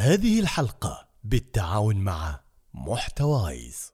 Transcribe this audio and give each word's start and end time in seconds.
هذه 0.00 0.40
الحلقة 0.40 1.08
بالتعاون 1.24 1.96
مع 1.96 2.40
محتوايز. 2.74 3.92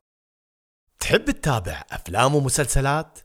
تحب 1.01 1.31
تتابع 1.31 1.85
أفلام 1.91 2.35
ومسلسلات؟ 2.35 3.19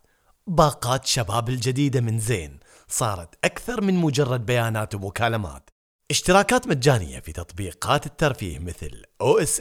باقات 0.47 1.05
شباب 1.05 1.49
الجديدة 1.49 2.01
من 2.01 2.19
زين 2.19 2.59
صارت 2.87 3.35
أكثر 3.43 3.81
من 3.81 3.93
مجرد 3.93 4.45
بيانات 4.45 4.95
ومكالمات. 4.95 5.69
اشتراكات 6.11 6.67
مجانية 6.67 7.19
في 7.19 7.31
تطبيقات 7.31 8.05
الترفيه 8.05 8.59
مثل 8.59 9.03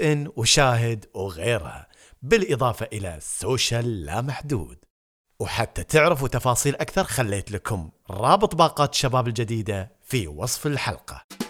ان 0.01 0.33
وشاهد 0.37 1.07
وغيرها 1.15 1.89
بالإضافة 2.23 2.89
إلى 2.93 3.19
سوشيال 3.21 4.05
لا 4.05 4.21
محدود. 4.21 4.79
وحتى 5.41 5.85
تعرفوا 5.85 6.29
تفاصيل 6.29 6.75
أكثر 6.77 7.05
خليت 7.05 7.53
لكم 7.53 7.91
رابط 8.11 8.55
باقات 8.55 8.95
شباب 8.95 9.29
الجديدة 9.29 9.93
في 10.03 10.29
وصف 10.29 10.67
الحلقة. 10.67 11.50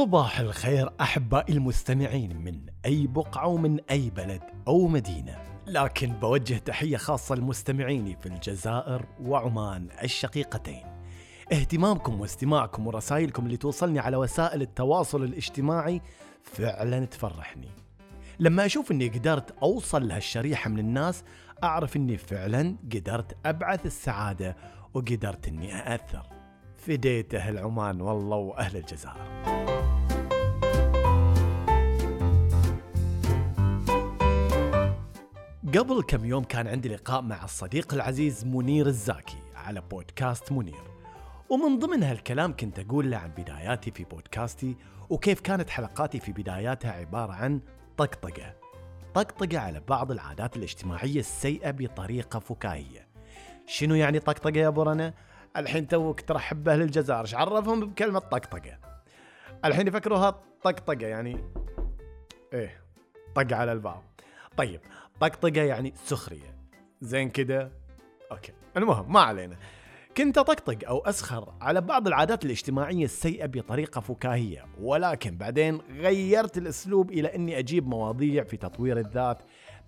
صباح 0.00 0.40
الخير 0.40 0.90
أحبائي 1.00 1.54
المستمعين 1.54 2.36
من 2.36 2.60
أي 2.86 3.06
بقعه 3.06 3.46
ومن 3.46 3.80
أي 3.90 4.10
بلد 4.10 4.42
أو 4.68 4.88
مدينة. 4.88 5.38
لكن 5.66 6.12
بوجه 6.12 6.54
تحية 6.54 6.96
خاصة 6.96 7.34
لمستمعيني 7.34 8.16
في 8.16 8.26
الجزائر 8.26 9.06
وعمان 9.20 9.88
الشقيقتين. 10.02 10.82
اهتمامكم 11.52 12.20
واستماعكم 12.20 12.86
ورسائلكم 12.86 13.46
اللي 13.46 13.56
توصلني 13.56 13.98
على 13.98 14.16
وسائل 14.16 14.62
التواصل 14.62 15.24
الاجتماعي 15.24 16.00
فعلا 16.42 17.04
تفرحني. 17.04 17.68
لما 18.38 18.66
أشوف 18.66 18.90
إني 18.90 19.08
قدرت 19.08 19.50
أوصل 19.62 20.08
لهالشريحة 20.08 20.70
من 20.70 20.78
الناس 20.78 21.24
أعرف 21.64 21.96
إني 21.96 22.16
فعلا 22.16 22.76
قدرت 22.92 23.36
أبعث 23.46 23.86
السعادة 23.86 24.56
وقدرت 24.94 25.48
إني 25.48 25.74
أأثر. 25.74 26.26
فديت 26.76 27.34
أهل 27.34 27.58
عمان 27.58 28.00
والله 28.00 28.36
وأهل 28.36 28.76
الجزائر. 28.76 29.59
قبل 35.78 36.02
كم 36.02 36.24
يوم 36.24 36.44
كان 36.44 36.66
عندي 36.68 36.88
لقاء 36.88 37.22
مع 37.22 37.44
الصديق 37.44 37.94
العزيز 37.94 38.44
منير 38.44 38.86
الزاكي 38.86 39.38
على 39.54 39.80
بودكاست 39.80 40.52
منير. 40.52 40.90
ومن 41.50 41.78
ضمن 41.78 42.02
هالكلام 42.02 42.56
كنت 42.56 42.78
أقول 42.78 43.10
له 43.10 43.16
عن 43.16 43.30
بداياتي 43.30 43.90
في 43.90 44.04
بودكاستي 44.04 44.76
وكيف 45.10 45.40
كانت 45.40 45.70
حلقاتي 45.70 46.20
في 46.20 46.32
بداياتها 46.32 46.92
عبارة 46.92 47.32
عن 47.32 47.60
طقطقة. 47.96 48.54
طقطقة 49.14 49.58
على 49.58 49.80
بعض 49.88 50.10
العادات 50.10 50.56
الاجتماعية 50.56 51.20
السيئة 51.20 51.70
بطريقة 51.70 52.38
فكاهية. 52.38 53.08
شنو 53.66 53.94
يعني 53.94 54.18
طقطقة 54.18 54.58
يا 54.58 54.68
أبو 54.68 54.82
رنا؟ 54.82 55.14
الحين 55.56 55.88
توك 55.88 56.20
ترحب 56.20 56.64
بأهل 56.64 56.82
الجزائر 56.82 57.20
إيش 57.20 57.34
عرفهم 57.34 57.80
بكلمة 57.80 58.18
طقطقة؟ 58.18 58.78
الحين 59.64 59.88
يفكروها 59.88 60.30
طقطقة 60.62 61.06
يعني 61.06 61.44
إيه 62.52 62.80
طق 63.34 63.52
على 63.56 63.72
الباب 63.72 64.02
طيب 64.56 64.80
طقطقة 65.20 65.62
يعني 65.62 65.94
سخرية. 66.04 66.56
زين 67.00 67.30
كده؟ 67.30 67.72
أوكي. 68.32 68.52
المهم 68.76 69.12
ما 69.12 69.20
علينا. 69.20 69.56
كنت 70.16 70.38
أطقطق 70.38 70.88
أو 70.88 70.98
أسخر 70.98 71.52
على 71.60 71.80
بعض 71.80 72.06
العادات 72.06 72.44
الاجتماعية 72.44 73.04
السيئة 73.04 73.46
بطريقة 73.46 74.00
فكاهية 74.00 74.66
ولكن 74.80 75.36
بعدين 75.36 75.80
غيرت 75.90 76.58
الأسلوب 76.58 77.10
إلى 77.10 77.34
إني 77.34 77.58
أجيب 77.58 77.86
مواضيع 77.86 78.44
في 78.44 78.56
تطوير 78.56 78.98
الذات 78.98 79.42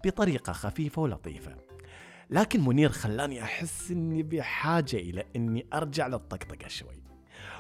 بطريقة 0.05 0.52
خفيفة 0.52 1.02
ولطيفة. 1.02 1.56
لكن 2.30 2.64
منير 2.64 2.89
خلاني 2.89 3.42
أحس 3.42 3.91
إني 3.91 4.22
بحاجه 4.22 4.96
إلى 4.96 5.24
إني 5.36 5.67
أرجع 5.74 6.06
للطقطقة 6.06 6.69
شوي. 6.69 7.02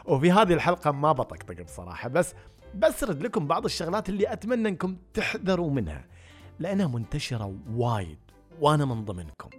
وفي 0.04 0.32
هذه 0.32 0.52
الحلقة 0.52 0.90
ما 0.90 1.12
بطقطق 1.12 1.62
بصراحة 1.62 2.08
بس 2.08 2.34
بسرد 2.74 3.22
لكم 3.22 3.46
بعض 3.46 3.64
الشغلات 3.64 4.08
اللي 4.08 4.32
أتمنى 4.32 4.68
إنكم 4.68 4.96
تحذروا 5.14 5.70
منها. 5.70 6.04
لأنها 6.62 6.86
منتشرة 6.86 7.58
وايد 7.70 8.18
وأنا 8.60 8.84
من 8.84 9.04
ضمنكم. 9.04 9.50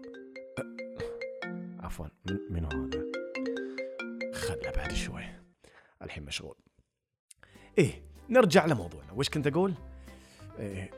عفوا 1.79 2.05
من 2.49 2.65
هذا؟ 2.65 3.03
خلنا 4.33 4.71
بعد 4.71 4.93
شوي. 4.93 5.23
الحين 6.01 6.25
مشغول. 6.25 6.55
إيه 7.77 8.03
نرجع 8.29 8.65
لموضوعنا. 8.65 9.11
وش 9.13 9.29
كنت 9.29 9.47
أقول؟ 9.47 9.73
إيه 10.59 10.91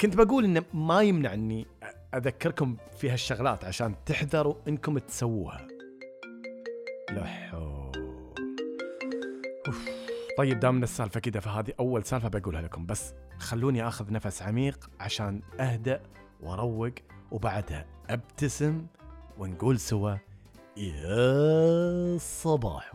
كنت 0.00 0.16
بقول 0.16 0.44
انه 0.44 0.64
ما 0.74 1.02
يمنع 1.02 1.34
اني 1.34 1.66
أذكركم 2.14 2.76
في 2.96 3.10
هالشغلات 3.10 3.64
عشان 3.64 3.94
تحذروا 4.06 4.54
إنكم 4.68 4.98
تسووها. 4.98 5.68
أوف. 7.54 7.81
طيب 10.38 10.60
دامنا 10.60 10.84
السالفة 10.84 11.20
كذا 11.20 11.40
فهذه 11.40 11.72
أول 11.80 12.04
سالفة 12.04 12.28
بقولها 12.28 12.62
لكم. 12.62 12.86
بس 12.86 13.14
خلوني 13.38 13.88
آخذ 13.88 14.12
نفس 14.12 14.42
عميق 14.42 14.90
عشان 15.00 15.42
أهدأ 15.60 16.02
وأروق 16.40 16.92
وبعدها 17.30 17.86
أبتسم 18.10 18.86
ونقول 19.38 19.80
سوا 19.80 20.14
يا 20.76 22.18
صباح. 22.18 22.92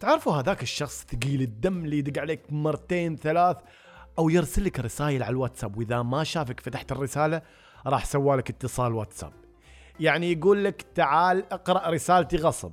تعرفوا 0.00 0.32
هذاك 0.32 0.62
الشخص 0.62 1.04
ثقيل 1.04 1.42
الدم 1.42 1.84
اللي 1.84 1.98
يدق 1.98 2.20
عليك 2.20 2.40
مرتين 2.50 3.16
ثلاث 3.16 3.56
أو 4.18 4.28
يرسل 4.28 4.64
لك 4.64 4.80
رسائل 4.80 5.22
على 5.22 5.32
الواتساب 5.32 5.76
وإذا 5.76 6.02
ما 6.02 6.24
شافك 6.24 6.60
فتحت 6.60 6.92
الرسالة 6.92 7.42
راح 7.86 8.04
سوالك 8.04 8.50
اتصال 8.50 8.92
واتساب. 8.92 9.47
يعني 10.00 10.32
يقول 10.32 10.64
لك 10.64 10.86
تعال 10.94 11.52
اقرأ 11.52 11.90
رسالتي 11.90 12.36
غصب. 12.36 12.72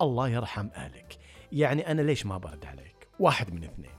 الله 0.00 0.28
يرحم 0.28 0.68
أهلك. 0.74 1.18
يعني 1.52 1.90
أنا 1.90 2.02
ليش 2.02 2.26
ما 2.26 2.38
برد 2.38 2.64
عليك؟ 2.64 3.08
واحد 3.18 3.54
من 3.54 3.64
اثنين. 3.64 3.90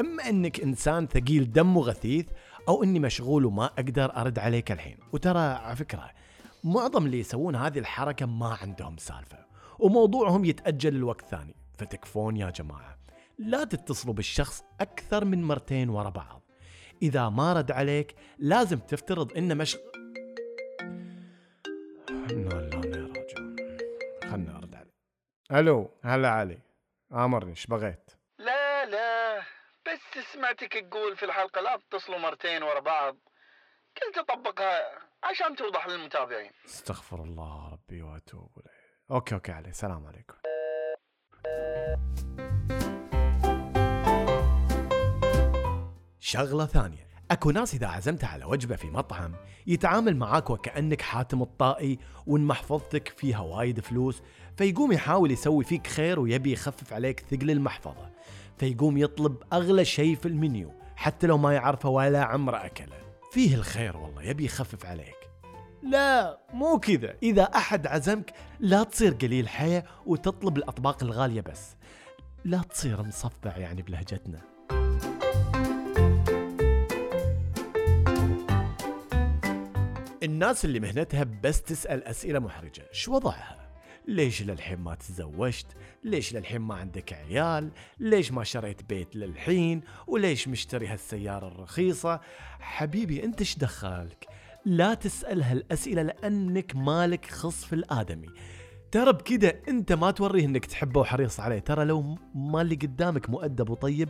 إما 0.00 0.28
إنك 0.28 0.60
إنسان 0.60 1.06
ثقيل 1.06 1.52
دم 1.52 1.76
وغثيث 1.76 2.26
أو 2.68 2.82
إني 2.82 2.98
مشغول 2.98 3.44
وما 3.44 3.64
أقدر 3.64 4.16
أرد 4.16 4.38
عليك 4.38 4.72
الحين. 4.72 4.98
وترى 5.12 5.38
على 5.38 5.76
فكرة 5.76 6.10
معظم 6.64 7.06
اللي 7.06 7.18
يسوون 7.20 7.56
هذه 7.56 7.78
الحركة 7.78 8.26
ما 8.26 8.58
عندهم 8.62 8.96
سالفة 8.96 9.38
وموضوعهم 9.78 10.44
يتأجل 10.44 10.94
لوقت 10.94 11.24
ثاني. 11.26 11.54
فتكفون 11.78 12.36
يا 12.36 12.50
جماعة. 12.50 12.98
لا 13.38 13.64
تتصلوا 13.64 14.14
بالشخص 14.14 14.62
أكثر 14.80 15.24
من 15.24 15.44
مرتين 15.44 15.88
ورا 15.88 16.10
بعض. 16.10 16.42
إذا 17.02 17.28
ما 17.28 17.52
رد 17.52 17.70
عليك 17.70 18.14
لازم 18.38 18.78
تفترض 18.78 19.36
إنه 19.36 19.54
مش 19.54 19.76
أنا 22.30 22.48
لا 22.48 23.12
راجعون. 23.16 23.56
خلنا 24.30 24.56
ارد 24.58 24.74
عليه. 24.74 24.94
ألو 25.60 25.90
هلا 26.04 26.30
علي. 26.30 26.58
آمرني 27.12 27.50
إيش 27.50 27.66
بغيت؟ 27.66 28.10
لا 28.38 28.84
لا 28.84 29.38
بس 29.86 30.24
سمعتك 30.32 30.72
تقول 30.72 31.16
في 31.16 31.24
الحلقة 31.24 31.60
لا 31.60 31.76
تتصلوا 31.76 32.18
مرتين 32.18 32.62
ورا 32.62 32.80
بعض. 32.80 33.16
قلت 34.02 34.18
أطبقها 34.18 34.98
عشان 35.24 35.56
توضح 35.56 35.86
للمتابعين. 35.88 36.50
استغفر 36.66 37.22
الله 37.22 37.72
ربي 37.72 38.02
وأتوب 38.02 38.50
إليه. 38.58 38.70
okay 39.10 39.34
okay 39.34 39.52
علي 39.52 39.72
سلام 39.72 40.06
عليكم. 40.06 40.34
شغلة 46.18 46.66
ثانية. 46.66 47.09
أكو 47.30 47.50
ناس 47.50 47.74
إذا 47.74 47.86
عزمت 47.86 48.24
على 48.24 48.44
وجبة 48.44 48.76
في 48.76 48.90
مطعم 48.90 49.32
يتعامل 49.66 50.16
معاك 50.16 50.50
وكأنك 50.50 51.02
حاتم 51.02 51.42
الطائي 51.42 51.98
وإن 52.26 52.44
محفظتك 52.44 53.08
فيها 53.08 53.40
وايد 53.40 53.80
فلوس 53.80 54.22
فيقوم 54.56 54.92
يحاول 54.92 55.30
يسوي 55.30 55.64
فيك 55.64 55.86
خير 55.86 56.20
ويبي 56.20 56.52
يخفف 56.52 56.92
عليك 56.92 57.24
ثقل 57.30 57.50
المحفظة. 57.50 58.10
فيقوم 58.58 58.98
يطلب 58.98 59.36
أغلى 59.52 59.84
شيء 59.84 60.16
في 60.16 60.28
المنيو 60.28 60.72
حتى 60.96 61.26
لو 61.26 61.38
ما 61.38 61.54
يعرفه 61.54 61.88
ولا 61.88 62.24
عمره 62.24 62.56
أكله. 62.56 62.96
فيه 63.32 63.54
الخير 63.54 63.96
والله 63.96 64.22
يبي 64.22 64.44
يخفف 64.44 64.86
عليك. 64.86 65.30
لا 65.82 66.38
مو 66.54 66.78
كذا. 66.78 67.14
إذا 67.22 67.42
أحد 67.42 67.86
عزمك 67.86 68.32
لا 68.60 68.82
تصير 68.82 69.12
قليل 69.12 69.48
حياة 69.48 69.84
وتطلب 70.06 70.56
الأطباق 70.56 71.02
الغالية 71.02 71.40
بس. 71.40 71.76
لا 72.44 72.58
تصير 72.58 73.02
مصفع 73.02 73.56
يعني 73.56 73.82
بلهجتنا. 73.82 74.49
الناس 80.22 80.64
اللي 80.64 80.80
مهنتها 80.80 81.24
بس 81.42 81.62
تسأل 81.62 82.04
أسئلة 82.04 82.38
محرجة 82.38 82.88
شو 82.92 83.14
وضعها؟ 83.14 83.70
ليش 84.08 84.42
للحين 84.42 84.78
ما 84.78 84.94
تزوجت؟ 84.94 85.66
ليش 86.04 86.34
للحين 86.34 86.60
ما 86.60 86.74
عندك 86.74 87.12
عيال؟ 87.12 87.70
ليش 87.98 88.32
ما 88.32 88.44
شريت 88.44 88.82
بيت 88.82 89.16
للحين؟ 89.16 89.82
وليش 90.06 90.48
مشتري 90.48 90.86
هالسيارة 90.86 91.48
الرخيصة؟ 91.48 92.20
حبيبي 92.60 93.24
أنت 93.24 93.40
إيش 93.40 93.58
دخلك؟ 93.58 94.28
لا 94.64 94.94
تسأل 94.94 95.42
هالأسئلة 95.42 96.02
لأنك 96.02 96.76
مالك 96.76 97.26
خص 97.26 97.64
في 97.64 97.72
الآدمي 97.72 98.28
ترى 98.90 99.12
بكذا 99.12 99.52
أنت 99.68 99.92
ما 99.92 100.10
توريه 100.10 100.44
إنك 100.44 100.66
تحبه 100.66 101.00
وحريص 101.00 101.40
عليه 101.40 101.58
ترى 101.58 101.84
لو 101.84 102.16
ما 102.34 102.62
اللي 102.62 102.74
قدامك 102.74 103.30
مؤدب 103.30 103.70
وطيب 103.70 104.08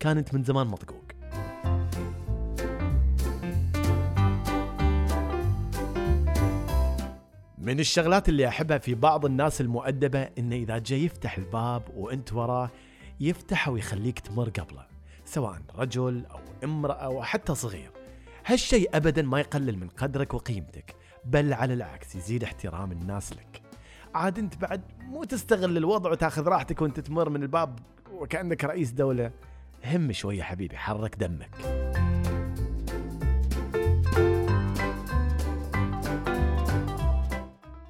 كانت 0.00 0.34
من 0.34 0.44
زمان 0.44 0.66
مطقوق 0.66 1.15
من 7.66 7.80
الشغلات 7.80 8.28
اللي 8.28 8.48
أحبها 8.48 8.78
في 8.78 8.94
بعض 8.94 9.24
الناس 9.24 9.60
المؤدبة 9.60 10.22
انه 10.38 10.56
إذا 10.56 10.78
جاي 10.78 11.04
يفتح 11.04 11.38
الباب 11.38 11.82
وأنت 11.94 12.32
وراه 12.32 12.70
يفتح 13.20 13.68
ويخليك 13.68 14.18
تمر 14.18 14.48
قبله 14.48 14.86
سواء 15.24 15.62
رجل 15.76 16.26
أو 16.30 16.38
امرأة 16.64 16.94
أو 16.94 17.22
حتى 17.22 17.54
صغير. 17.54 17.90
هالشيء 18.46 18.96
ابدا 18.96 19.22
ما 19.22 19.40
يقلل 19.40 19.78
من 19.78 19.88
قدرك 19.88 20.34
وقيمتك 20.34 20.94
بل 21.24 21.52
على 21.52 21.74
العكس 21.74 22.14
يزيد 22.14 22.44
احترام 22.44 22.92
الناس 22.92 23.32
لك. 23.32 23.62
عاد 24.14 24.38
أنت 24.38 24.56
بعد 24.56 24.82
مو 25.00 25.24
تستغل 25.24 25.76
الوضع 25.76 26.10
وتأخذ 26.10 26.48
راحتك 26.48 26.82
وأنت 26.82 27.00
تمر 27.00 27.28
من 27.28 27.42
الباب 27.42 27.78
وكأنك 28.12 28.64
رئيس 28.64 28.90
دولة. 28.90 29.30
هم 29.84 30.12
شوية 30.12 30.42
حبيبي 30.42 30.76
حرك 30.76 31.16
دمك. 31.16 31.85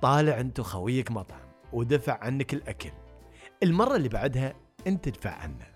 طالع 0.07 0.41
انت 0.41 0.61
وخويك 0.61 1.11
مطعم 1.11 1.49
ودفع 1.73 2.19
عنك 2.25 2.55
الأكل. 2.55 2.91
المرة 3.63 3.97
اللي 3.97 4.09
بعدها 4.09 4.55
انت 4.87 5.09
تدفع 5.09 5.31
عنه. 5.31 5.67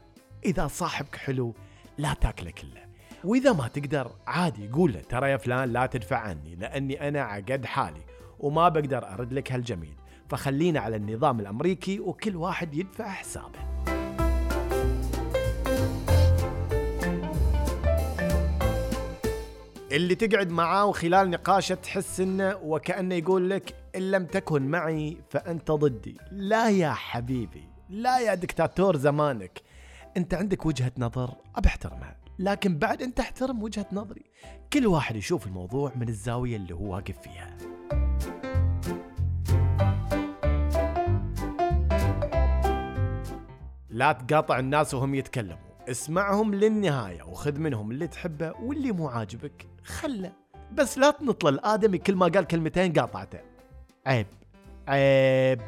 إذا 0.44 0.66
صاحبك 0.66 1.16
حلو 1.16 1.54
لا 1.98 2.14
تاكله 2.14 2.50
كله. 2.50 2.86
وإذا 3.24 3.52
ما 3.52 3.68
تقدر 3.68 4.10
عادي 4.26 4.68
قول 4.68 4.92
له 4.92 5.00
ترى 5.00 5.30
يا 5.30 5.36
فلان 5.36 5.72
لا 5.72 5.86
تدفع 5.86 6.16
عني 6.16 6.56
لأني 6.56 7.08
أنا 7.08 7.20
عقد 7.20 7.64
حالي 7.64 8.00
وما 8.38 8.68
بقدر 8.68 9.12
أرد 9.12 9.32
لك 9.32 9.52
هالجميل. 9.52 9.96
فخلينا 10.28 10.80
على 10.80 10.96
النظام 10.96 11.40
الأمريكي 11.40 12.00
وكل 12.00 12.36
واحد 12.36 12.74
يدفع 12.74 13.08
حسابه. 13.08 13.58
اللي 19.92 20.14
تقعد 20.14 20.50
معاه 20.50 20.86
وخلال 20.86 21.30
نقاشه 21.30 21.74
تحس 21.74 22.20
إنه 22.20 22.56
وكأنه 22.56 23.14
يقول 23.14 23.50
لك 23.50 23.79
إن 23.96 24.10
لم 24.10 24.26
تكن 24.26 24.62
معي 24.62 25.16
فأنت 25.30 25.70
ضدي. 25.70 26.16
لا 26.32 26.70
يا 26.70 26.92
حبيبي 26.92 27.68
لا 27.88 28.18
يا 28.18 28.34
دكتاتور 28.34 28.96
زمانك. 28.96 29.62
أنت 30.16 30.34
عندك 30.34 30.66
وجهة 30.66 30.92
نظر 30.98 31.34
ابحترمها 31.56 32.16
لكن 32.38 32.78
بعد 32.78 33.02
أنت 33.02 33.20
احترم 33.20 33.62
وجهة 33.62 33.86
نظري. 33.92 34.24
كل 34.72 34.86
واحد 34.86 35.16
يشوف 35.16 35.46
الموضوع 35.46 35.92
من 35.96 36.08
الزاوية 36.08 36.56
اللي 36.56 36.74
هو 36.74 36.94
واقف 36.94 37.18
فيها. 37.20 37.56
لا 43.90 44.12
تقاطع 44.12 44.58
الناس 44.58 44.94
وهم 44.94 45.14
يتكلموا. 45.14 45.70
اسمعهم 45.88 46.54
للنهاية 46.54 47.22
وخذ 47.22 47.58
منهم 47.58 47.90
اللي 47.90 48.06
تحبه 48.06 48.52
واللي 48.62 48.92
مو 48.92 49.08
عاجبك 49.08 49.66
خله. 49.84 50.32
بس 50.72 50.98
لا 50.98 51.10
تنطل 51.10 51.54
الآدمي 51.54 51.98
كل 51.98 52.14
ما 52.14 52.26
قال 52.26 52.44
كلمتين 52.44 52.92
قاطعته. 52.92 53.49
عيب. 54.06 54.26
عيب. 54.88 55.60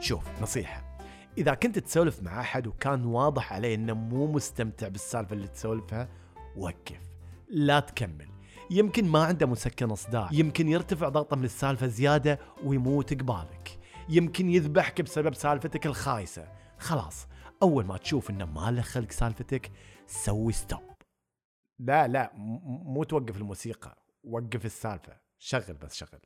شوف 0.00 0.42
نصيحة. 0.42 0.98
إذا 1.38 1.54
كنت 1.54 1.78
تسولف 1.78 2.22
مع 2.22 2.40
أحد 2.40 2.66
وكان 2.66 3.04
واضح 3.04 3.52
عليه 3.52 3.74
إنه 3.74 3.94
مو 3.94 4.32
مستمتع 4.32 4.88
بالسالفة 4.88 5.32
اللي 5.32 5.48
تسولفها 5.48 6.08
وقف 6.56 7.00
لا 7.48 7.80
تكمل. 7.80 8.28
يمكن 8.70 9.08
ما 9.08 9.24
عنده 9.24 9.46
مسكن 9.46 9.94
صداع 9.94 10.28
يمكن 10.32 10.68
يرتفع 10.68 11.08
ضغطه 11.08 11.36
من 11.36 11.44
السالفة 11.44 11.86
زيادة 11.86 12.38
ويموت 12.64 13.14
قبالك. 13.14 13.78
يمكن 14.08 14.48
يذبحك 14.48 15.02
بسبب 15.02 15.34
سالفتك 15.34 15.86
الخايسة. 15.86 16.48
خلاص 16.78 17.26
أول 17.62 17.86
ما 17.86 17.96
تشوف 17.96 18.30
إنه 18.30 18.44
ما 18.44 18.70
له 18.70 18.82
خلق 18.82 19.10
سالفتك 19.10 19.70
سوي 20.06 20.52
ستوب 20.52 20.93
لا 21.78 22.08
لا 22.08 22.32
مو 22.34 23.04
توقف 23.04 23.36
الموسيقى 23.36 23.98
وقف 24.24 24.64
السالفة. 24.64 25.16
شغل 25.38 25.74
بس 25.74 25.94
شغل. 25.94 26.20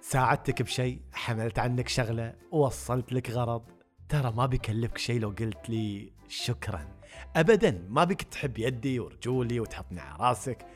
ساعدتك 0.00 0.62
بشيء؟ 0.62 1.02
حملت 1.12 1.58
عنك 1.58 1.88
شغلة؟ 1.88 2.34
وصلت 2.52 3.12
لك 3.12 3.30
غرض؟ 3.30 3.70
ترى 4.08 4.32
ما 4.32 4.46
بيكلفك 4.46 4.98
شيء 4.98 5.20
لو 5.20 5.28
قلت 5.28 5.70
لي 5.70 6.12
شكرا. 6.28 6.88
ابدا 7.36 7.86
ما 7.88 8.04
بيك 8.04 8.22
تحب 8.22 8.58
يدي 8.58 9.00
ورجولي 9.00 9.60
وتحطني 9.60 10.00
على 10.00 10.16
راسك. 10.20 10.66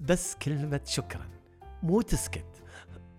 بس 0.00 0.34
كلمة 0.34 0.80
شكرا 0.84 1.28
مو 1.82 2.00
تسكت. 2.00 2.62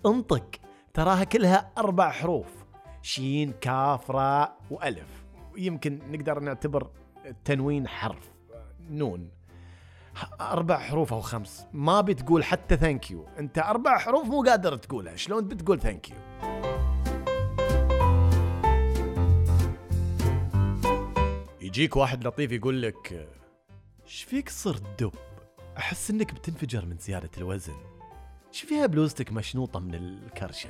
انطق 0.05 0.55
تراها 0.93 1.23
كلها 1.23 1.71
أربع 1.77 2.11
حروف. 2.11 2.58
شين 3.01 3.53
كاف 3.61 4.11
راء 4.11 4.57
وألف. 4.71 5.23
يمكن 5.57 5.99
نقدر 6.11 6.39
نعتبر 6.39 6.89
التنوين 7.25 7.87
حرف 7.87 8.31
نون. 8.89 9.29
أربع 10.41 10.79
حروف 10.79 11.13
أو 11.13 11.21
خمس. 11.21 11.67
ما 11.73 12.01
بتقول 12.01 12.43
حتى 12.43 12.77
thank 12.77 13.11
you 13.11 13.27
أنت 13.39 13.57
أربع 13.57 13.97
حروف 13.97 14.25
مو 14.25 14.43
قادر 14.43 14.75
تقولها. 14.77 15.15
شلون 15.15 15.47
بتقول 15.47 15.79
thank 15.79 16.09
you 16.09 16.15
يجيك 21.61 21.95
واحد 21.95 22.27
لطيف 22.27 22.51
يقول 22.51 22.81
لك 22.81 23.27
إيش 24.05 24.23
فيك 24.23 24.49
صرت 24.49 25.01
دب؟ 25.03 25.13
أحس 25.77 26.11
إنك 26.11 26.33
بتنفجر 26.33 26.85
من 26.85 26.97
زيادة 26.97 27.29
الوزن. 27.37 27.75
إيش 28.47 28.61
فيها 28.61 28.85
بلوزتك 28.85 29.31
مشنوطة 29.31 29.79
من 29.79 29.95
الكرشة؟ 29.95 30.69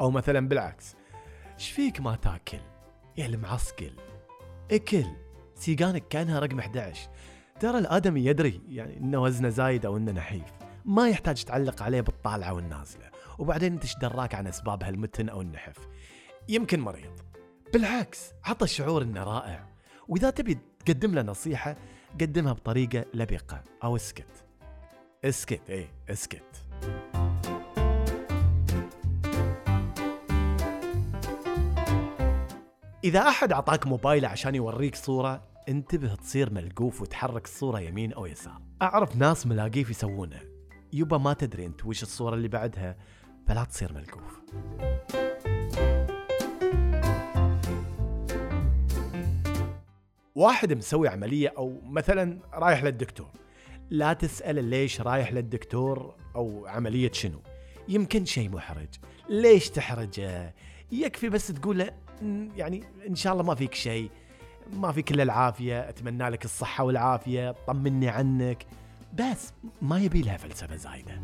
أو 0.00 0.10
مثلا 0.10 0.48
بالعكس 0.48 0.94
إيش 1.60 1.70
فيك 1.70 2.00
ما 2.00 2.16
تاكل؟ 2.16 2.58
يا 3.16 3.26
المعسكل 3.26 3.90
إكل. 4.70 5.06
سيقانك 5.54 6.08
كأنها 6.08 6.38
رقم 6.38 6.58
11 6.58 7.10
ترى 7.60 7.78
الآدمي 7.78 8.24
يدري 8.24 8.60
يعني 8.68 8.96
إنه 8.96 9.22
وزنه 9.22 9.48
زايد 9.48 9.86
أو 9.86 9.96
إنه 9.96 10.12
نحيف. 10.12 10.52
ما 10.84 11.08
يحتاج 11.08 11.44
تعلق 11.44 11.82
عليه 11.82 12.00
بالطالعة 12.00 12.52
والنازلة. 12.52 13.10
وبعدين 13.38 13.72
أنت 13.72 13.98
دراك 14.00 14.34
عن 14.34 14.46
أسباب 14.46 14.84
هالمتن 14.84 15.28
أو 15.28 15.40
النحف. 15.40 15.88
يمكن 16.48 16.80
مريض. 16.80 17.20
بالعكس 17.72 18.32
عطى 18.44 18.64
الشعور 18.64 19.02
إنه 19.02 19.24
رائع. 19.24 19.68
وإذا 20.08 20.30
تبي 20.30 20.58
تقدم 20.84 21.14
له 21.14 21.22
نصيحة 21.22 21.76
قدمها 22.20 22.52
بطريقة 22.52 23.04
لبقة 23.14 23.64
أو 23.84 23.96
اسكت. 23.96 24.44
اسكت 25.24 25.70
إيه 25.70 25.88
اسكت. 26.08 26.69
إذا 33.04 33.20
أحد 33.20 33.52
أعطاك 33.52 33.86
موبايله 33.86 34.28
عشان 34.28 34.54
يوريك 34.54 34.94
صورة 34.94 35.42
انتبه 35.68 36.14
تصير 36.14 36.52
ملقوف 36.52 37.02
وتحرك 37.02 37.44
الصورة 37.44 37.80
يمين 37.80 38.12
أو 38.12 38.26
يسار. 38.26 38.60
أعرف 38.82 39.16
ناس 39.16 39.46
ملاقيف 39.46 39.90
يسوونه. 39.90 40.40
يبا 40.92 41.18
ما 41.18 41.32
تدري 41.32 41.66
أنت 41.66 41.86
وش 41.86 42.02
الصورة 42.02 42.34
اللي 42.34 42.48
بعدها 42.48 42.96
فلا 43.46 43.64
تصير 43.64 43.92
ملقوف. 43.92 44.40
واحد 50.34 50.72
مسوي 50.72 51.08
عملية 51.08 51.52
أو 51.58 51.80
مثلا 51.84 52.40
رايح 52.54 52.84
للدكتور. 52.84 53.30
لا 53.90 54.12
تسأل 54.12 54.64
ليش 54.64 55.00
رايح 55.00 55.32
للدكتور 55.32 56.14
أو 56.36 56.66
عملية 56.66 57.12
شنو. 57.12 57.40
يمكن 57.88 58.24
شيء 58.24 58.50
محرج. 58.50 58.88
ليش 59.28 59.70
تحرجه؟ 59.70 60.54
يكفي 60.92 61.28
بس 61.28 61.46
تقول 61.46 61.78
له 61.78 61.84
"م، 61.86 61.90
يعني 62.56 62.84
إن 63.08 63.14
شاء 63.14 63.32
الله 63.32 63.44
ما 63.44 63.54
فيك 63.54 63.74
شيء. 63.74 64.10
ما 64.72 64.92
فيك 64.92 65.10
إلا 65.10 65.22
العافية. 65.22 65.88
أتمنى 65.88 66.28
لك 66.28 66.44
الصحة 66.44 66.84
والعافية. 66.84 67.54
طمني 67.66 68.08
عنك. 68.08 68.66
بس 69.14 69.52
ما 69.82 70.00
يبي 70.00 70.22
لها 70.22 70.36
فلسفة 70.36 70.76
زايدة. 70.76 71.20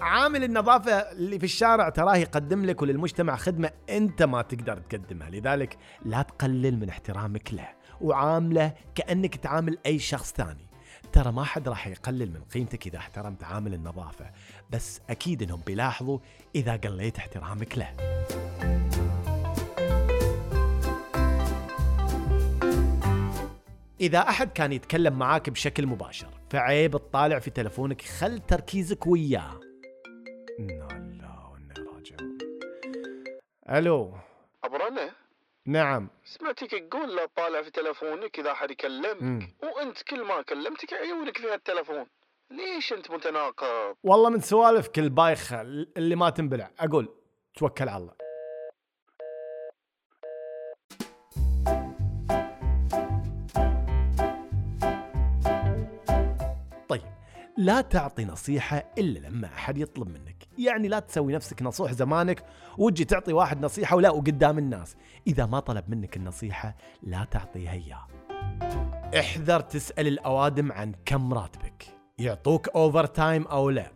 عامل 0.00 0.44
النظافة 0.44 0.92
اللي 0.92 1.38
في 1.38 1.44
الشارع 1.44 1.88
تراه 1.88 2.16
يقدم 2.16 2.64
لك 2.64 2.82
وللمجتمع 2.82 3.36
خدمة 3.36 3.70
أنت 3.90 4.22
ما 4.22 4.42
تقدر 4.42 4.76
تقدمها. 4.76 5.30
لذلك 5.30 5.76
لا 6.04 6.22
تقلل 6.22 6.80
من 6.80 6.88
احترامك 6.88 7.54
له 7.54 7.68
وعامله 8.00 8.72
كأنك 8.94 9.36
تعامل 9.36 9.78
أي 9.86 9.98
شخص 9.98 10.32
ثاني. 10.32 10.66
ترى 11.14 11.32
ما 11.32 11.44
حد 11.44 11.68
راح 11.68 11.86
يقلل 11.86 12.30
من 12.30 12.40
قيمتك 12.54 12.86
إذا 12.86 12.98
احترمت 12.98 13.44
عامل 13.44 13.74
النظافة 13.74 14.30
بس 14.70 15.00
أكيد 15.10 15.42
أنهم 15.42 15.60
بيلاحظوا 15.66 16.18
إذا 16.54 16.76
قليت 16.76 17.18
احترامك 17.18 17.78
له. 17.78 17.90
إذا 24.00 24.18
أحد 24.18 24.52
كان 24.52 24.72
يتكلم 24.72 25.18
معاك 25.18 25.50
بشكل 25.50 25.86
مباشر 25.86 26.28
فعيب 26.50 26.90
تطالع 26.90 27.38
في 27.38 27.50
تلفونك 27.50 28.02
خل 28.02 28.38
تركيزك 28.38 29.06
وياه. 29.06 29.60
ألو. 33.70 34.14
نعم. 35.66 36.08
سمعتك 36.24 36.70
تقول 36.70 37.16
لا 37.16 37.26
طالع 37.36 37.62
في 37.62 37.70
تلفونك 37.70 38.38
إذا 38.38 38.52
أحد 38.52 38.70
يكلمك 38.70 39.22
مم. 39.22 39.54
وأنت 39.62 40.02
كل 40.02 40.24
ما 40.24 40.42
كلمتك 40.42 40.92
عيونك 40.92 41.38
فيها 41.38 41.54
التلفون. 41.54 42.06
ليش 42.50 42.92
أنت 42.92 43.10
متناقض؟ 43.10 43.96
والله 44.02 44.30
من 44.30 44.40
سوالفك 44.40 44.98
البايخه 44.98 45.60
اللي 45.96 46.16
ما 46.16 46.30
تنبلع. 46.30 46.70
أقول 46.78 47.08
توكل 47.54 47.88
على 47.88 48.02
الله. 48.02 48.14
طيب 56.88 57.02
لا 57.56 57.80
تعطي 57.80 58.24
نصيحة 58.24 58.92
إلا 58.98 59.18
لما 59.18 59.46
أحد 59.46 59.78
يطلب 59.78 60.08
منك. 60.08 60.43
يعني 60.58 60.88
لا 60.88 60.98
تسوي 60.98 61.32
نفسك 61.32 61.62
نصوح 61.62 61.92
زمانك 61.92 62.44
وتجي 62.78 63.04
تعطي 63.04 63.32
واحد 63.32 63.64
نصيحة 63.64 63.96
ولا 63.96 64.10
وقدام 64.10 64.58
الناس. 64.58 64.96
إذا 65.26 65.46
ما 65.46 65.60
طلب 65.60 65.90
منك 65.90 66.16
النصيحة 66.16 66.76
لا 67.02 67.24
تعطيها 67.24 67.72
إياه. 67.72 68.06
احذر 69.18 69.60
تسأل 69.60 70.06
الأوادم 70.06 70.72
عن 70.72 70.94
كم 71.04 71.34
راتبك. 71.34 71.84
يعطوك 72.18 72.68
أوفر 72.68 73.06
تايم 73.06 73.46
أو 73.46 73.70
لا. 73.70 73.92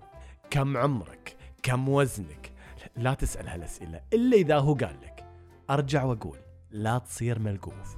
كم 0.51 0.77
عمرك. 0.77 1.37
كم 1.63 1.89
وزنك. 1.89 2.53
لا 2.97 3.15
تسأل 3.15 3.49
هالأسئلة 3.49 4.01
إلا 4.13 4.37
إذا 4.37 4.59
هو 4.59 4.75
قال 4.75 4.97
لك. 5.03 5.25
أرجع 5.71 6.05
وأقول 6.05 6.39
لا 6.71 6.99
تصير 6.99 7.39
ملقوف. 7.39 7.97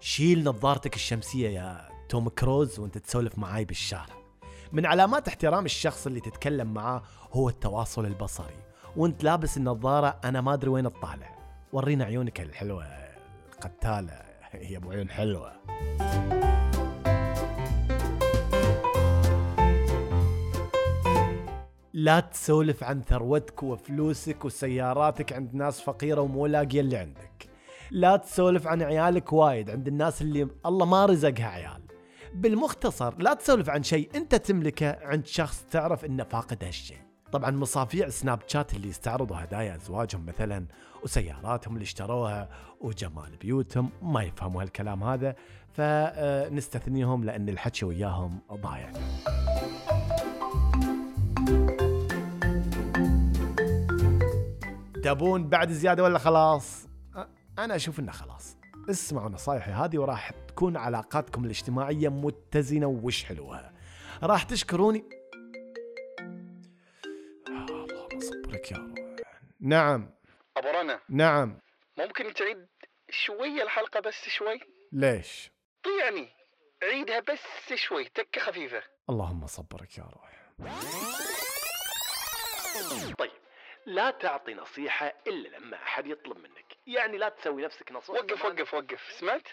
شيل 0.00 0.44
نظارتك 0.44 0.94
الشمسية 0.94 1.48
يا 1.48 1.88
توم 2.08 2.28
كروز 2.28 2.78
وانت 2.78 2.98
تسولف 2.98 3.38
معاي 3.38 3.64
بالشارع. 3.64 4.16
من 4.72 4.86
علامات 4.86 5.28
احترام 5.28 5.64
الشخص 5.64 6.06
اللي 6.06 6.20
تتكلم 6.20 6.74
معاه 6.74 7.02
هو 7.32 7.48
التواصل 7.48 8.06
البصري. 8.06 8.56
وانت 8.96 9.24
لابس 9.24 9.56
النظارة 9.56 10.20
أنا 10.24 10.40
ما 10.40 10.54
أدري 10.54 10.70
وين 10.70 10.92
تطالع. 10.92 11.36
ورينا 11.72 12.04
عيونك 12.04 12.40
الحلوة 12.40 12.84
القتالة. 13.52 14.22
هي 14.52 14.76
أبو 14.76 14.90
عيون 14.90 15.10
حلوة. 15.10 15.52
لا 21.92 22.20
تسولف 22.20 22.84
عن 22.84 23.02
ثروتك 23.02 23.62
وفلوسك 23.62 24.44
وسياراتك 24.44 25.32
عند 25.32 25.54
ناس 25.54 25.80
فقيرة 25.80 26.20
ومو 26.20 26.46
لاقية 26.46 26.80
اللي 26.80 26.96
عندك. 26.96 27.48
لا 27.90 28.16
تسولف 28.16 28.66
عن 28.66 28.82
عيالك 28.82 29.32
وايد 29.32 29.70
عند 29.70 29.88
الناس 29.88 30.22
اللي 30.22 30.48
الله 30.66 30.86
ما 30.86 31.06
رزقها 31.06 31.46
عيال. 31.46 31.85
بالمختصر 32.36 33.18
لا 33.18 33.34
تسولف 33.34 33.70
عن 33.70 33.82
شيء 33.82 34.10
انت 34.14 34.34
تملكه 34.34 34.98
عند 35.02 35.26
شخص 35.26 35.64
تعرف 35.70 36.04
انه 36.04 36.24
فاقد 36.24 36.64
هالشيء. 36.64 36.98
طبعا 37.32 37.50
مصافيع 37.50 38.08
سناب 38.08 38.40
شات 38.46 38.74
اللي 38.74 38.88
يستعرضوا 38.88 39.36
هدايا 39.36 39.76
أزواجهم 39.76 40.26
مثلا 40.26 40.66
وسياراتهم 41.04 41.74
اللي 41.74 41.82
اشتروها 41.82 42.48
وجمال 42.80 43.36
بيوتهم 43.36 43.90
ما 44.02 44.22
يفهموا 44.22 44.62
هالكلام 44.62 45.04
هذا 45.04 45.36
فنستثنيهم 45.72 47.24
لأن 47.24 47.48
الحكي 47.48 47.84
وياهم 47.84 48.40
ضايع. 48.52 48.92
تبون 55.04 55.48
بعد 55.48 55.72
زيادة 55.72 56.02
ولا 56.02 56.18
خلاص؟ 56.18 56.88
أنا 57.58 57.76
أشوف 57.76 58.00
إنه 58.00 58.12
خلاص. 58.12 58.56
اسمعوا 58.90 59.28
نصايحي 59.28 59.70
هذه 59.70 59.98
وراح 59.98 60.30
تكون 60.30 60.76
علاقاتكم 60.76 61.44
الاجتماعية 61.44 62.08
متزنة 62.08 62.86
وش 62.86 63.24
حلوها. 63.24 63.72
راح 64.22 64.42
تشكروني. 64.42 65.04
اللهم 67.48 68.20
صبرك 68.20 68.72
يا 68.72 68.76
روح. 68.76 68.94
نعم. 69.60 70.10
أبو 70.56 70.68
رنا. 70.68 71.00
نعم. 71.08 71.58
ممكن 71.98 72.34
تعيد 72.34 72.66
شوية 73.10 73.62
الحلقة 73.62 74.00
بس 74.00 74.28
شوي؟ 74.28 74.60
ليش؟ 74.92 75.50
طيعني 75.84 76.28
عيدها 76.82 77.20
بس 77.20 77.74
شوي 77.74 78.04
تكة 78.04 78.40
خفيفة. 78.40 78.82
اللهم 79.10 79.46
صبرك 79.46 79.98
يا 79.98 80.04
روح. 80.04 80.32
طيب. 83.18 83.30
لا 83.86 84.10
تعطي 84.10 84.54
نصيحة 84.54 85.12
إلا 85.26 85.48
لما 85.58 85.76
أحد 85.76 86.06
يطلب 86.06 86.38
منك. 86.38 86.76
يعني 86.86 87.18
لا 87.18 87.28
تسوي 87.28 87.62
نفسك 87.64 87.92
نصوح 87.92 88.16
وقف 88.16 88.44
وقف 88.44 88.74
وقف. 88.74 89.12
سمعت؟ 89.12 89.48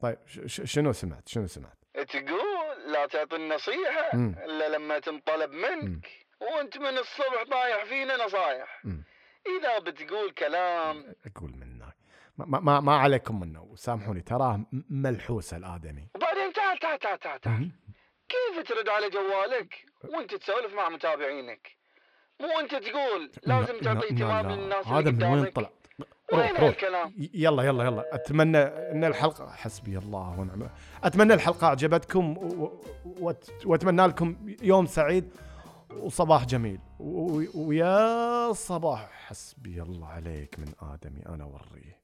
طيب 0.00 0.18
ش- 0.26 0.40
ش- 0.46 0.72
شنو 0.74 0.92
سمعت؟ 0.92 1.28
شنو 1.28 1.46
سمعت؟ 1.46 1.76
تقول 2.08 2.92
لا 2.92 3.06
تعطي 3.06 3.36
النصيحة 3.36 4.16
مم. 4.16 4.34
إلا 4.44 4.68
لما 4.68 4.98
تنطلب 4.98 5.50
منك. 5.52 6.08
وأنت 6.40 6.78
من 6.78 6.98
الصبح 6.98 7.42
طايح 7.50 7.84
فينا 7.84 8.24
نصايح 8.24 8.80
مم. 8.84 9.04
إذا 9.60 9.78
بتقول 9.78 10.30
كلام 10.32 11.14
أقول 11.26 11.50
منك 11.56 11.96
ما, 12.38 12.60
ما, 12.60 12.80
ما 12.80 12.96
عليكم 12.96 13.40
منه. 13.40 13.62
وسامحوني 13.62 14.20
تراه 14.20 14.56
م- 14.56 14.66
ملحوس 14.90 15.54
الآدمي. 15.54 16.08
وبعدين 16.14 16.52
تعال 16.52 16.78
تعال 16.78 16.98
تعال 16.98 17.18
تعال, 17.18 17.40
تعال. 17.40 17.60
مم. 17.60 17.72
كيف 18.28 18.68
ترد 18.68 18.88
على 18.88 19.10
جوالك 19.10 19.84
وأنت 20.04 20.34
تسولف 20.34 20.74
مع 20.74 20.88
متابعينك؟ 20.88 21.81
مو 22.42 22.60
أنت 22.60 22.70
تقول 22.70 23.30
لازم 23.46 23.74
لا- 23.74 23.80
تعطي 23.94 24.06
اهتمام. 24.14 24.50
للناس 24.50 24.86
هذا 24.86 25.10
من 25.10 25.24
وين 25.24 25.44
طلع. 25.44 25.70
وين 26.32 26.50
روح 26.56 26.84
روح. 26.84 27.10
يلا 27.34 27.62
يلا 27.62 27.84
يلا. 27.84 28.14
أتمنى 28.14 28.58
إن 28.58 29.04
الحلقة 29.04 29.50
حسبي 29.50 29.98
الله 29.98 30.40
ونعم. 30.40 30.62
أتمنى 31.04 31.34
الحلقة 31.34 31.66
عجبتكم 31.66 32.36
و- 32.38 32.40
و- 33.04 33.32
وأت- 33.32 33.66
وأتمنى 33.66 34.06
لكم 34.06 34.36
يوم 34.62 34.86
سعيد 34.86 35.30
وصباح 36.00 36.44
جميل. 36.44 36.78
ويا 37.54 38.52
صباح 38.52 39.10
حسبي 39.26 39.82
الله 39.82 40.08
عليك 40.08 40.58
من 40.58 40.72
آدمي 40.92 41.26
أنا 41.26 41.44
وريه 41.44 42.01